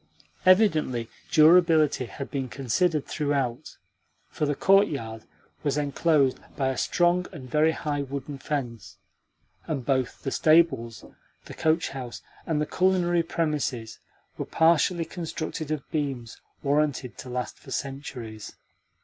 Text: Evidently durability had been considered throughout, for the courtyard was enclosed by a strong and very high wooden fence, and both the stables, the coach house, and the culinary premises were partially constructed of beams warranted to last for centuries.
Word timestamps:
Evidently 0.47 1.07
durability 1.31 2.05
had 2.07 2.31
been 2.31 2.49
considered 2.49 3.05
throughout, 3.05 3.77
for 4.29 4.47
the 4.47 4.55
courtyard 4.55 5.25
was 5.61 5.77
enclosed 5.77 6.39
by 6.55 6.69
a 6.69 6.75
strong 6.79 7.27
and 7.31 7.47
very 7.51 7.71
high 7.71 8.01
wooden 8.01 8.39
fence, 8.39 8.97
and 9.67 9.85
both 9.85 10.23
the 10.23 10.31
stables, 10.31 11.05
the 11.45 11.53
coach 11.53 11.89
house, 11.89 12.23
and 12.47 12.59
the 12.59 12.65
culinary 12.65 13.21
premises 13.21 13.99
were 14.39 14.45
partially 14.45 15.05
constructed 15.05 15.69
of 15.69 15.87
beams 15.91 16.41
warranted 16.63 17.15
to 17.19 17.29
last 17.29 17.59
for 17.59 17.69
centuries. 17.69 18.53